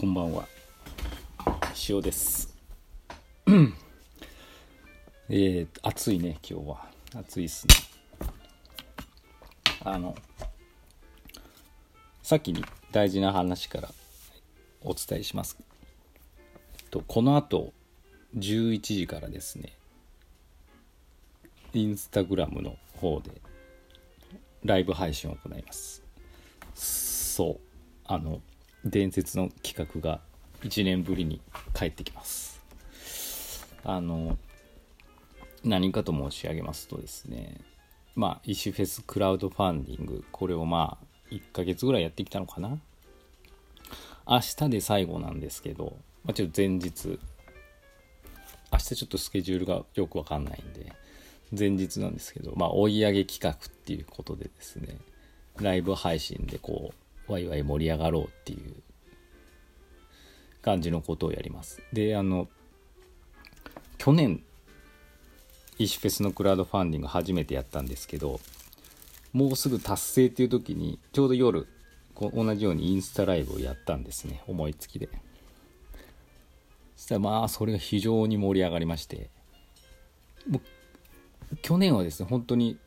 [0.00, 0.48] こんばんは。
[1.86, 2.56] 塩です。
[5.28, 6.88] えー、暑いね今日は。
[7.14, 7.74] 暑いっすね。
[9.84, 10.16] あの
[12.22, 13.90] 先に大事な話から
[14.80, 15.58] お伝えします。
[16.90, 17.74] とこの後
[18.38, 19.76] 11時からですね
[21.74, 23.32] インスタグラムの方で
[24.64, 26.02] ライブ配信を行います。
[26.74, 27.60] そう
[28.06, 28.40] あの
[28.84, 30.20] 伝説の企画が
[30.62, 31.40] 1年ぶりに
[31.74, 32.60] 帰ってきます。
[33.84, 34.38] あの
[35.64, 37.60] 何かと申し上げますとですね
[38.14, 42.78] まあイシュフェスクラウドファンディングこれをまあ1ヶ月ぐらいやってきたのかな。
[44.26, 47.18] 明日で最後なんですけど、まあ、ちょっと前日
[48.72, 50.92] 明日ちょっとスケジュールがよくわかんないんで
[51.58, 54.98] 前日なんですけどまあ追い上げ企画っていうことでですね
[55.56, 56.99] ライブ配信でこう
[57.30, 58.74] ワイワイ盛り上がろうっていう
[60.62, 61.80] 感じのことをやります。
[61.92, 62.48] であの
[63.98, 64.42] 去年
[65.78, 68.40] イシフェスのクラウドファンディング初めてやったんですけど
[69.32, 71.68] もうすぐ達成っていう時にちょうど夜
[72.20, 75.08] 同じようにインスタライブをやったんですね思いつきで。
[76.96, 79.30] そしたらまあそれが非常に盛り上がりまして。
[81.62, 82.78] 去年はですね本当に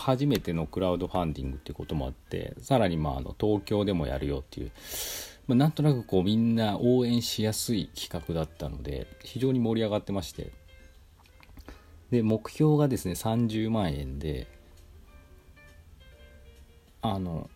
[0.00, 4.72] 初めてのクラウドファンディングってこともあってさらにまああの東京でもやるよっていう、
[5.46, 10.50] まあ、なんとなくこうみんな応援しやすい企画だったので非常に盛り上がってまして。
[12.10, 14.48] で目標がですね30万円で
[17.02, 17.48] あの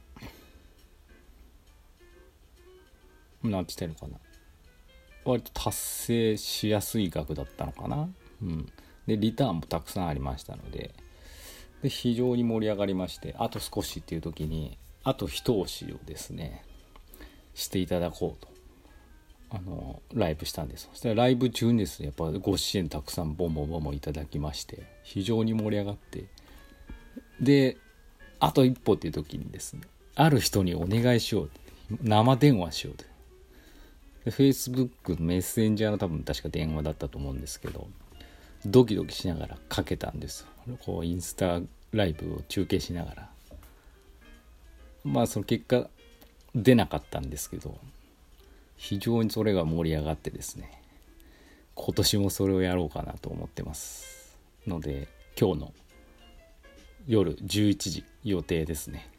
[3.43, 4.21] なんて言ったらいいのかな。
[5.25, 8.09] 割と達成しやすい額だったのかな。
[8.43, 8.73] うん。
[9.07, 10.95] でリターンもたくさんありましたので
[11.85, 16.65] で非常に盛り上がりましてあと少しっていう時にあと一押しをですね
[17.53, 18.53] していただこうと。
[19.51, 20.89] あのライブしたんです。
[20.91, 26.25] そしたらライブ中にですねやっぱご支援たくさんボンボンボンボンいただきまして非常に盛り上がって
[27.41, 27.77] で
[28.41, 29.83] あと一歩っていう時にですね
[30.17, 31.51] ある人にお願いしよう
[32.03, 33.05] 生電話しようと
[34.25, 37.87] で Facebook のメッセンジャーの多分確か電話だったと思うんですけど
[38.67, 40.47] ドキドキしながらかけたんです
[40.85, 41.61] こうインスタ
[41.93, 43.31] ライブを中継しながら。
[45.05, 45.89] まあその結果
[46.55, 47.79] 出なかったんですけど
[48.77, 50.81] 非常にそれが盛り上がってですね
[51.75, 55.09] 今年もそれをやろうかなと思ってますので
[55.39, 55.73] 今日の
[57.07, 59.11] 夜11時予定ですね。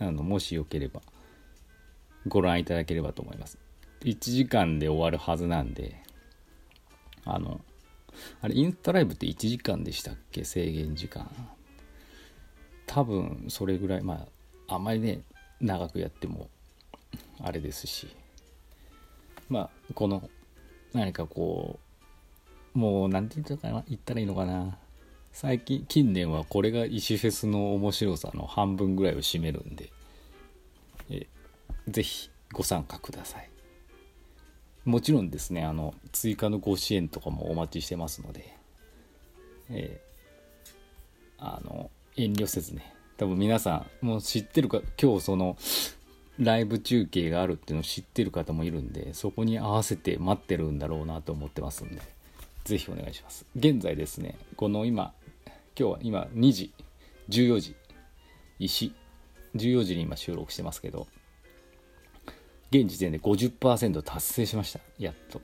[0.00, 1.02] あのもしよければ
[2.26, 3.58] ご覧いただければと思います。
[4.00, 6.02] 1時間で終わるはずなんで
[7.24, 7.60] あの
[8.40, 10.44] あれインスタライブって1時間でしたっけ？
[10.44, 11.30] 制限時間。
[12.86, 14.02] 多分それぐらい。
[14.02, 14.26] ま
[14.68, 15.20] ああまりね
[15.60, 16.48] 長くやっても
[17.40, 18.08] あれですし。
[19.48, 20.28] まあこの
[20.92, 21.78] 何かこ
[22.74, 23.84] うもう何て言ったかな？
[23.88, 24.76] 言ったらいいのかな？
[25.32, 29.90] 最近近年はこれが石フェスの面白さの半分ぐらいを占めるんで。
[31.10, 31.26] え
[31.88, 33.50] ぜひご参加ください。
[34.88, 38.56] もちろんですねあの追加のご支援とかもお待ちしてますので
[39.70, 42.94] えー、あの遠慮せずね。
[43.18, 45.56] 多分皆さんもう知ってるか今日その
[46.38, 52.00] ライブ中継があるっていうのを知ってる方もいるんでそこに合わせて待ってるんだろうなと思ってますんで
[52.64, 53.44] 是非お願いします。
[53.56, 55.12] 現在ですねこの今
[55.78, 56.72] 今日は今2時
[57.28, 57.76] 14時
[58.58, 58.94] 石
[59.56, 61.08] 14時に今収録してますけど
[62.70, 64.80] 現時点で50%達成しました。
[64.98, 65.40] やっと。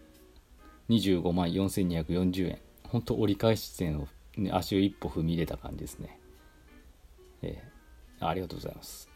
[0.91, 6.21] 25万4240円本当折り返し地点を、ね、足を一歩踏み入れた感じですね。
[7.43, 9.09] えー、ありがとうございます。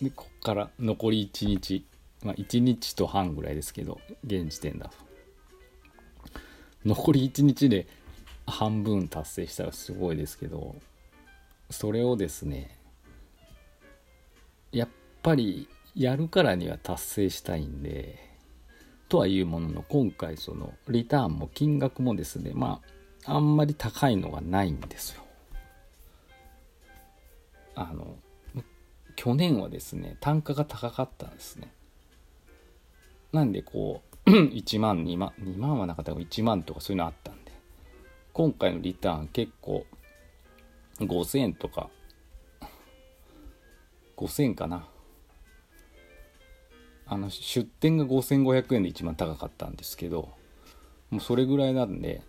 [0.00, 1.84] でこっから残り1日。
[2.22, 4.96] まあ1日と半ぐらいですけど現時点だと。
[6.84, 7.86] 残り1日で
[8.46, 10.76] 半分達成したらすごいですけど
[11.70, 12.78] それをですね
[14.72, 14.88] やっ
[15.22, 15.68] ぱり
[15.98, 18.20] やるからには達成したいんで
[19.08, 22.80] とはいうものの今回そのリターンも金額もですねま
[23.24, 25.22] ああんまり高いのがないんですよ。
[27.74, 28.16] あの
[29.16, 31.72] 去年はですね単価が高かったんですね。
[33.32, 37.50] なんでこう 1万2万2万はなかったら1万とかそういうのあったんで
[38.32, 39.84] 今回のリターン結構
[41.00, 41.90] 5000円とか
[44.16, 44.86] 5000円かな。
[47.08, 50.28] あの出店が5500円で一番高かったんですけど
[51.10, 52.22] もうそれぐらいなんで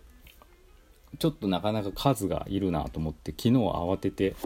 [1.18, 4.36] ちょっとなかなか数がいるなと思って昨日慌てて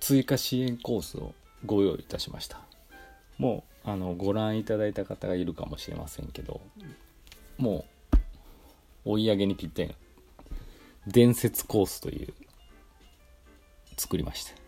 [0.00, 1.34] 追加支援コースを
[1.66, 2.60] ご用意いたしました。
[3.38, 6.60] もうあのご覧いただいた方がいるかもしれませんけど
[7.58, 7.84] も
[9.04, 9.94] う追い上げにぴったりな
[11.06, 12.32] 伝説コースという
[13.96, 14.63] 作りました。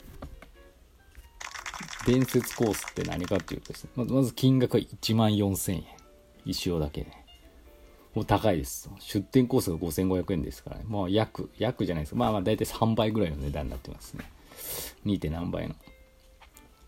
[2.06, 5.84] 伝説コースって何かっていうとですねまず金額は1万4000円。
[6.44, 7.26] 一生だけね
[8.14, 8.88] もう高いです。
[9.00, 10.84] 出店コースが5500円ですからね。
[10.88, 12.16] まあ約約じゃないですか。
[12.16, 14.24] まあまあ大体3倍ぐらいの値段になってますね。
[15.04, 15.20] 2.
[15.20, 15.74] 点何倍の。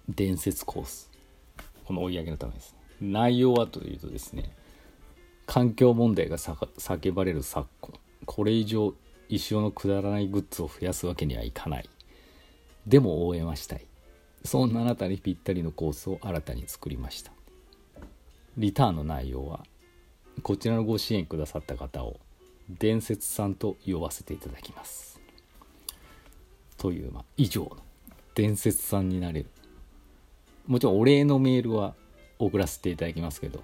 [0.08, 1.10] 伝説コース。
[1.84, 4.50] この追い上げのためです、ね、内容はというとですね
[5.46, 7.94] 環境問題が叫ばれる昨今。
[8.24, 8.94] これ以上
[9.28, 11.90] 石尾のくだらないグッズを増やすわけにはいかない。
[12.86, 13.84] でも応援はしたい。
[14.44, 17.32] そんなあなたにぴったりのコースを新たに作りました。
[18.56, 19.64] リターンの内容は
[20.42, 22.18] こちらのご支援くださった方を
[22.68, 25.20] 伝説さんと呼ばせていただきます。
[26.76, 27.76] という、まあ、以上の
[28.34, 29.50] 伝説さんになれる。
[30.66, 31.94] もちろんお礼のメールは
[32.38, 33.60] 送らせていただきますけど、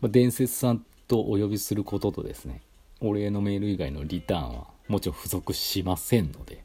[0.00, 2.60] まあ、伝説さんとお呼びすることとですね
[3.00, 6.64] お礼のメール以外のリターンはもちろん付属しませんので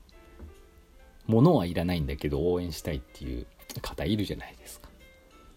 [1.27, 3.45] 物はいらないんだけど応援したいっていう
[3.81, 4.89] 方いるじゃないですか。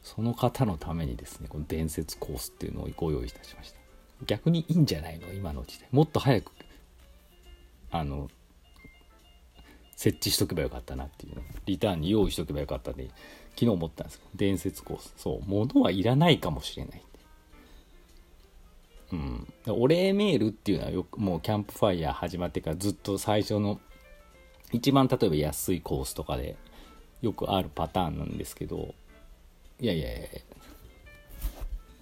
[0.03, 3.79] その方のためにですねこの伝説コースっていうのをご用意いたしました。
[4.27, 5.33] 逆にいいんじゃないの？
[5.33, 6.53] 今のうちでもっと早く
[7.91, 8.29] あの
[9.97, 13.09] 設置しとけばよかったなっていうリターンに用意しとけばよかったんで
[13.51, 15.15] 昨日思ったんですけど伝説コース。
[15.17, 17.03] そう物はいらないかもしれない
[19.13, 23.79] うん、お礼メールっていうのはよくもうキャンプファイヤー始まってからずっと最初の
[24.75, 26.57] 一番例えば安いコースとかで
[27.23, 28.95] よくあるパターンなんですけど
[29.81, 30.29] いやいやいや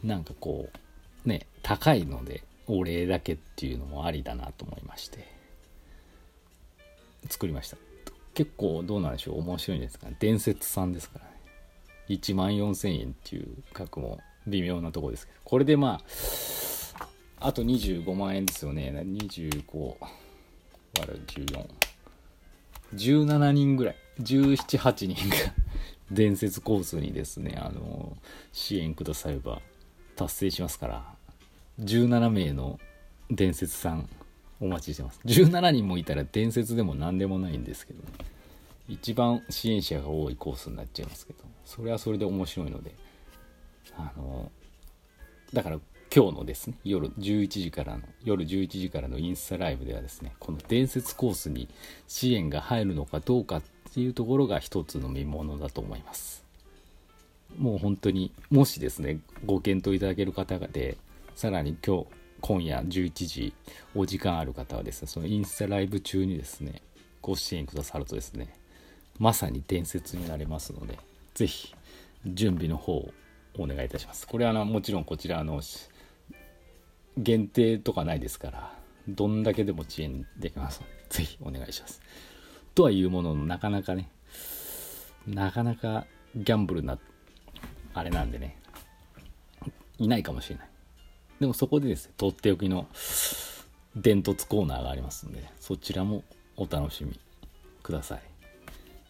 [0.03, 0.71] なんかこ
[1.25, 5.29] うね高いのでお礼だけっていうのもありだなと思いまして
[7.29, 7.77] 作りました。
[8.35, 10.09] 結構どうなんでしょう面白いんですか？
[10.09, 11.31] ね伝説さんですからね。
[12.09, 15.39] 1万4000円っていう額も微妙なとこですけど。
[15.45, 16.01] これでま
[17.39, 18.91] ああと25万円ですよね。
[18.91, 19.97] 25
[20.99, 21.69] 割る14
[22.95, 23.97] 17人ぐらい。
[24.21, 25.37] 1718人が
[26.11, 28.17] 伝説コースにですねあの
[28.53, 29.61] 支援くだされば
[30.17, 31.05] 達成しますから。
[31.81, 32.79] 17名の
[33.31, 34.09] 伝説さん
[34.61, 35.21] お待ちしてます。
[35.25, 38.09] 17人もいたら伝説でも何でもないんですけどね。
[38.89, 41.41] 一番支援者が多いコースになっちゃいますけど。
[41.65, 42.95] それはそれで面白いので。
[43.97, 44.51] あの
[45.53, 45.81] だから
[46.15, 51.71] 今日のですね、夜11時からの、夜11時からのインスタライブではですね、この伝説コースに
[52.07, 53.63] 支援が入るのかどうかっ
[53.95, 56.45] ていうところが一つの見ものだと思います。
[57.57, 60.99] もう本当に、もしですね、ご検討いただける方で、
[61.35, 62.07] さらに今日、
[62.43, 63.55] 今夜11時、
[63.95, 66.83] お時間ある方はですね、そのインスタライブ中にですね、
[67.23, 68.55] ご支援くださるとですね、
[69.19, 70.99] まさに伝説になれますので、
[71.33, 71.75] ぜひ、
[72.27, 73.15] 準備の方を
[73.59, 74.27] お願いいたします。
[74.27, 75.61] これはあのもちろんこちらの
[77.17, 78.75] 限定とかないですから
[79.09, 80.81] どんだけでも遅延できます。
[80.81, 82.01] の でぜひお願いします。
[82.75, 84.11] とはいうもののなかなかね
[85.27, 86.99] なかなかギャンブルな
[87.95, 88.57] あれなんでね
[89.99, 90.69] いないかもしれない。
[91.41, 92.89] でもそこでですねとっておきの
[93.97, 96.25] 伝突コーナーがありますんでそちらも
[96.57, 97.19] お楽しみ
[97.83, 98.23] ください。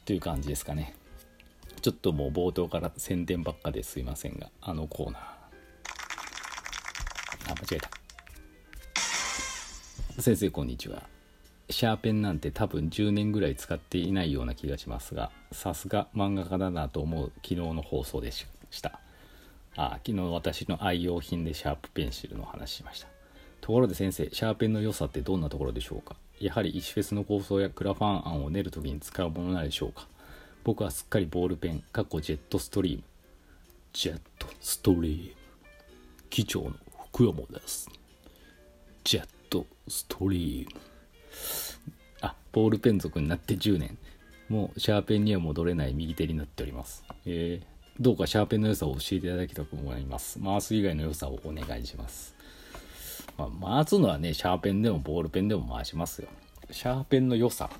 [0.04, 0.96] という感じですかね。
[1.80, 5.22] ちょっともう冒頭から宣伝ばっかですいませんがあのコーナー。
[7.48, 7.91] あ、間違えた。
[10.22, 11.02] 先生、こんにちは。
[11.68, 18.46] シャーペンなんて多分10年ぐらい使っていないような気がしますが、さすが漫画家だなと思う昨日の放送でし
[18.80, 19.00] た。
[19.74, 23.08] あ昨日私の愛用品でシャープペンシルの話しました。
[23.60, 26.14] ところで先生、シャーペンの良さってどんなところでしょうか？
[26.38, 30.06] やはり石フェスの構想やクラファン案を練るときに使うものなのでしょうか？
[30.62, 33.02] 僕はすっかりボールペン、かっこジェットストリーム。
[33.92, 35.34] ジェットストリーム。
[36.30, 36.74] 機長の
[37.10, 37.90] 福山です。
[39.02, 39.28] ジェット
[39.88, 40.80] ストリーム。
[42.20, 43.98] あ、ボールペン族になって10年。
[44.48, 47.04] もうシャーペンには戻れない右手になっております。
[47.24, 50.38] えー、どうかシャーペンの良さを教えていただきたく思います。
[50.42, 52.34] 回す以外の良さをお願いします。
[53.38, 56.28] まあ、回すのはね、シャーペンでもボールペンでも回しますよ。
[56.70, 57.70] シャーペンの良さ。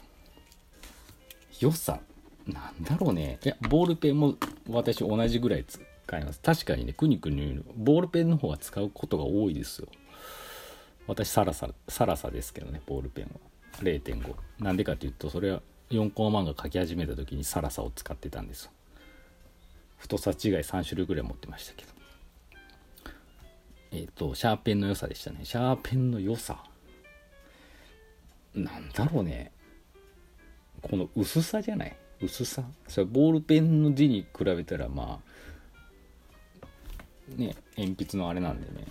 [1.61, 2.00] 良さ
[2.47, 3.38] なんだろうね。
[3.45, 4.35] いや、ボールペンも
[4.69, 6.41] 私同じぐらい使います。
[6.41, 9.88] 確かにね、くにくにボールペンの方が使うことが多いですよ。
[11.12, 13.31] 私、サラサ、サラサですけどね、ボールペンは。
[13.81, 14.35] 0.5。
[14.61, 18.71] なんでかっていうと、それは4コマ漫画書き始めた時にサラサを使ってたんです。
[19.99, 21.92] 太さ違い3種類ぐらい持ってましたけど。
[23.92, 25.40] えっ、ー、と、シャーペンの良さでしたね。
[25.45, 26.64] シャーペンの良さ。
[28.54, 29.52] なんだろうね。
[30.83, 31.97] この薄さじゃない？
[32.21, 32.64] 薄さ？
[32.88, 35.33] それボールペンの字に比べたらまあ
[37.37, 38.87] ね鉛筆のあれなんでね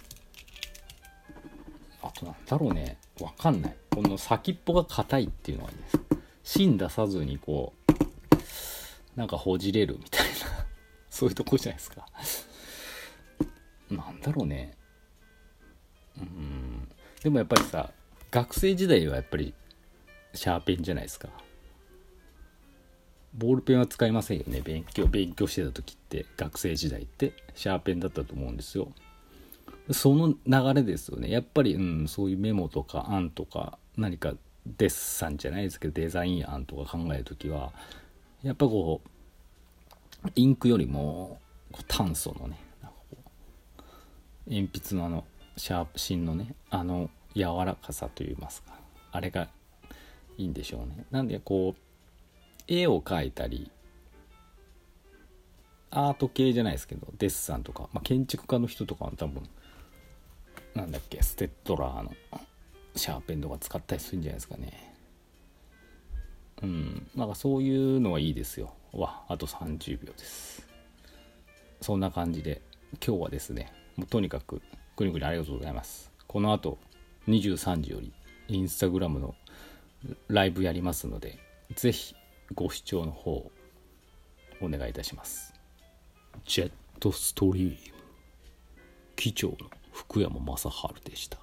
[2.04, 2.98] あとなんだろうね。
[3.20, 3.76] わかんない。
[3.92, 6.00] この先っぽが硬いっていうのがいいです。
[6.44, 10.66] 芯出さずにこうなんかほじれるみたいな。
[11.10, 12.08] そういうとこじゃないですか。
[13.90, 14.78] なんだろうね。
[16.18, 16.90] うん。
[17.22, 17.92] でもやっぱりさ
[18.32, 19.54] 学生時代はやっぱり
[20.34, 21.30] シャーペンじゃないですか。
[23.34, 24.62] ボールペンは使いませんよね。
[24.62, 26.26] 勉強勉強してた時って。
[26.36, 27.34] 学生時代って。
[27.56, 28.92] シャーペンだったと思うんですよ。
[29.90, 31.30] その流れですよね。
[31.30, 34.34] やっぱり、うん、そういうメモとか案とか何か
[34.66, 37.74] デッサンじゃないですけどデザイン案とか考える時は
[38.44, 39.02] やっぱこ
[40.24, 41.40] うインクよりも
[41.88, 42.58] 炭素のね
[44.48, 45.24] 鉛筆のあの
[45.58, 48.74] シャープ芯のねあの柔らかさといいますか
[49.12, 49.50] あれが
[50.38, 51.06] いいんでしょうね。
[51.12, 51.82] なんでこう
[52.68, 53.72] 絵を描いたり
[55.90, 59.44] アート系じゃないですけどデッサンとか、まあ、建築家の人とかは多分
[60.76, 62.14] なんだっけステッドラーの
[62.96, 64.96] シャーペンとか使ったりするんじゃないですかね。
[66.62, 68.74] うんなんかそういうのはいいですよ。
[68.94, 70.68] わあと30秒です。
[71.82, 72.62] そんな感じで
[73.06, 74.62] 今日はですねもうとにかく
[74.96, 76.12] くにくにありがとうございます。
[76.28, 76.78] この後
[77.28, 78.14] 23時より
[78.48, 79.36] インスタグラムの
[80.28, 81.40] ライブやりますので
[81.76, 82.16] ぜひ
[82.54, 83.52] ご視聴の方
[84.62, 85.54] お願いいたします。
[86.46, 88.02] ジェットストリーム。
[89.16, 89.58] 機長の
[90.02, 90.70] 福山雅治
[91.06, 91.41] でした。